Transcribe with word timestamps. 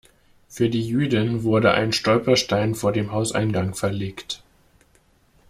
Für 0.47 0.67
die 0.67 0.81
Jüdin 0.81 1.43
wurde 1.43 1.73
ein 1.73 1.93
Stolperstein 1.93 2.73
vor 2.73 2.91
dem 2.91 3.11
Hauseingang 3.11 3.75
verlegt. 3.75 4.41